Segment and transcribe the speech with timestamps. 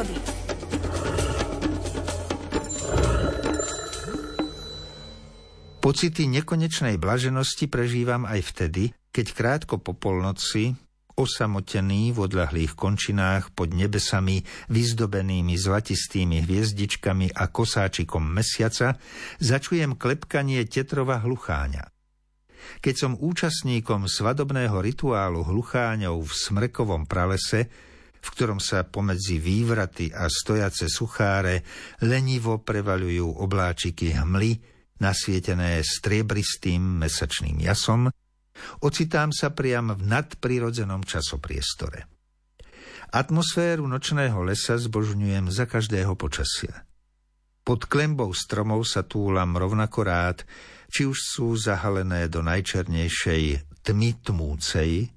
[0.00, 0.16] prírody.
[5.80, 10.76] Pocity nekonečnej blaženosti prežívam aj vtedy, keď krátko po polnoci,
[11.16, 19.00] osamotený v odľahlých končinách pod nebesami vyzdobenými zlatistými hviezdičkami a kosáčikom mesiaca,
[19.40, 21.88] začujem klepkanie tetrova hlucháňa.
[22.84, 27.72] Keď som účastníkom svadobného rituálu hlucháňov v smrekovom pralese,
[28.20, 31.64] v ktorom sa pomedzi vývraty a stojace sucháre
[32.04, 34.60] lenivo prevaľujú obláčiky hmly,
[35.00, 38.12] nasvietené striebristým mesačným jasom,
[38.84, 42.04] ocitám sa priam v nadprirodzenom časopriestore.
[43.10, 46.86] Atmosféru nočného lesa zbožňujem za každého počasia.
[47.66, 50.38] Pod klembou stromov sa túlam rovnako rád,
[50.86, 53.42] či už sú zahalené do najčernejšej
[53.82, 55.10] tmy tmúcej,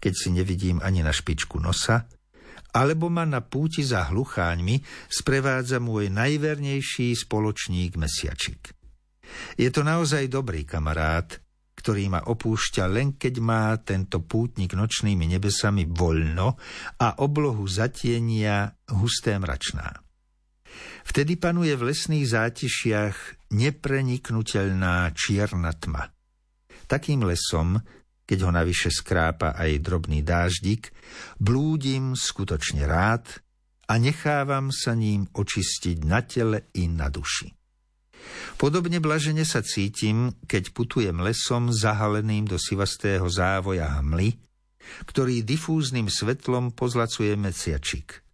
[0.00, 2.06] keď si nevidím ani na špičku nosa,
[2.76, 8.76] alebo ma na púti za hlucháňmi sprevádza môj najvernejší spoločník mesiačik.
[9.56, 11.40] Je to naozaj dobrý kamarát,
[11.80, 16.60] ktorý ma opúšťa len keď má tento pútnik nočnými nebesami voľno
[17.00, 20.04] a oblohu zatienia husté mračná.
[21.06, 23.16] Vtedy panuje v lesných zátišiach
[23.54, 26.10] nepreniknutelná čierna tma.
[26.90, 27.78] Takým lesom,
[28.26, 30.90] keď ho navyše skrápa aj drobný dáždik,
[31.38, 33.40] blúdim skutočne rád
[33.86, 37.54] a nechávam sa ním očistiť na tele i na duši.
[38.58, 44.34] Podobne blažene sa cítim, keď putujem lesom zahaleným do sivastého závoja hmly,
[45.06, 48.26] ktorý difúznym svetlom pozlacuje meciačik.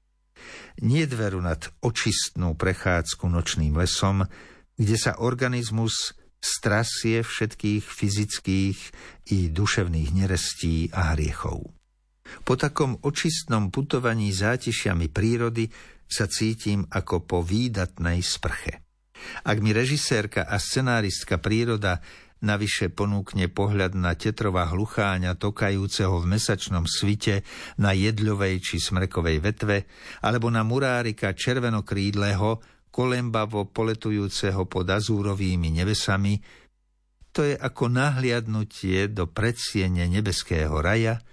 [0.81, 4.25] Nie dveru nad očistnú prechádzku nočným lesom,
[4.81, 8.79] kde sa organizmus strasie všetkých fyzických
[9.31, 11.71] i duševných nerestí a hriechov.
[12.43, 15.71] Po takom očistnom putovaní zátišiami prírody
[16.11, 18.83] sa cítim ako po výdatnej sprche.
[19.47, 22.03] Ak mi režisérka a scenáristka príroda
[22.43, 27.47] navyše ponúkne pohľad na tetrova hlucháňa tokajúceho v mesačnom svite
[27.79, 29.87] na jedľovej či smrekovej vetve,
[30.27, 32.59] alebo na murárika červenokrídleho,
[32.93, 36.37] kolembavo poletujúceho pod azúrovými nebesami,
[37.33, 41.25] to je ako nahliadnutie do predsiene nebeského raja,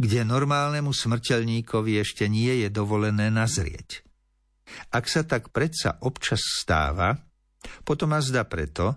[0.00, 4.00] kde normálnemu smrteľníkovi ešte nie je dovolené nazrieť.
[4.88, 7.12] Ak sa tak predsa občas stáva,
[7.84, 8.96] potom a zda preto,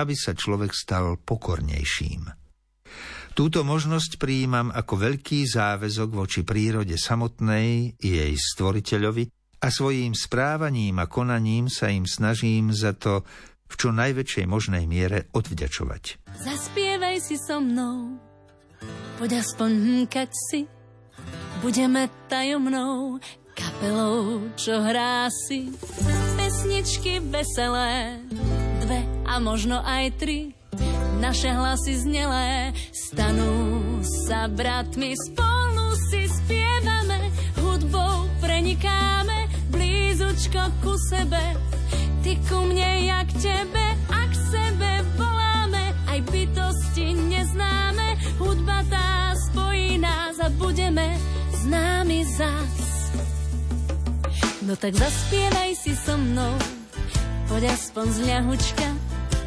[0.00, 2.32] aby sa človek stal pokornejším.
[3.36, 11.06] Túto možnosť prijímam ako veľký záväzok voči prírode samotnej jej stvoriteľovi a svojím správaním a
[11.06, 13.28] konaním sa im snažím za to
[13.70, 16.32] v čo najväčšej možnej miere odvďačovať.
[16.40, 18.18] Zaspievaj si so mnou,
[19.20, 20.66] poď aspoň hnkať si,
[21.60, 23.20] budeme tajomnou
[23.54, 25.70] kapelou, čo hrá si
[26.34, 28.24] pesničky veselé,
[28.80, 30.56] dve a možno aj tri.
[31.20, 35.49] Naše hlasy znelé stanú sa bratmi, spolu
[42.30, 49.98] ty ku mne, jak tebe, a k sebe voláme, aj bytosti neznáme, hudba tá spojí
[49.98, 51.18] nás a budeme
[51.66, 53.10] známi zas.
[54.62, 56.54] No tak zaspievaj si so mnou,
[57.50, 58.88] poď aspoň z ľahučka,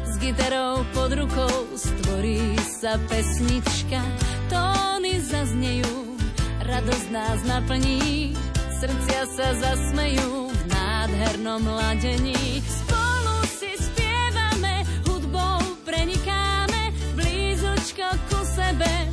[0.04, 4.04] s gitarou pod rukou stvorí sa pesnička.
[4.52, 6.20] Tóny zaznejú,
[6.68, 8.36] radosť nás naplní,
[8.76, 10.43] srdcia sa zasmejú
[11.04, 12.64] nádhernom ladení.
[12.64, 19.12] Spolu si spievame, hudbou prenikáme, blízučko ku sebe,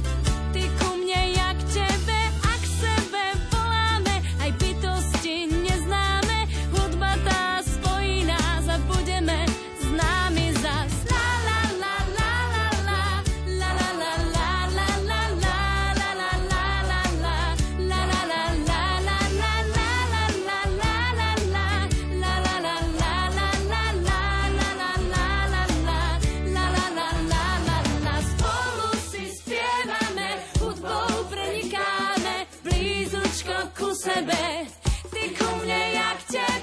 [34.01, 34.65] sebe,
[35.13, 36.60] ty ku mne, jak tebe.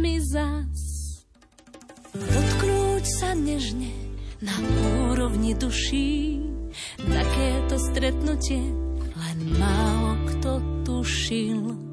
[0.00, 0.80] Známi zas.
[2.16, 3.92] Dotknúť sa nežne
[4.40, 4.56] na
[5.12, 6.40] úrovni duší,
[6.96, 8.64] takéto stretnutie
[9.12, 10.52] len málo kto
[10.88, 11.89] tušil.